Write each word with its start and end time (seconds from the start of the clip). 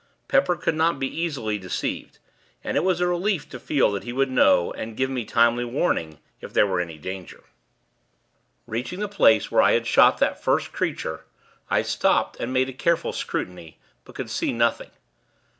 Pepper 0.27 0.55
could 0.55 0.73
not 0.73 0.97
be 0.97 1.05
easily 1.05 1.59
deceived, 1.59 2.17
and 2.63 2.75
it 2.75 2.83
was 2.83 2.99
a 2.99 3.05
relief 3.05 3.47
to 3.49 3.59
feel 3.59 3.91
that 3.91 4.01
he 4.03 4.11
would 4.11 4.31
know, 4.31 4.73
and 4.73 4.97
give 4.97 5.11
me 5.11 5.25
timely 5.25 5.63
warning, 5.63 6.17
if 6.41 6.53
there 6.53 6.65
were 6.65 6.81
any 6.81 6.97
danger. 6.97 7.43
Reaching 8.65 8.99
the 8.99 9.07
place 9.07 9.51
where 9.51 9.61
I 9.61 9.73
had 9.73 9.85
shot 9.85 10.17
that 10.17 10.43
first 10.43 10.71
creature, 10.73 11.25
I 11.69 11.83
stopped, 11.83 12.39
and 12.39 12.51
made 12.51 12.67
a 12.67 12.73
careful 12.73 13.13
scrutiny; 13.13 13.77
but 14.03 14.15
could 14.15 14.31
see 14.31 14.51
nothing. 14.51 14.89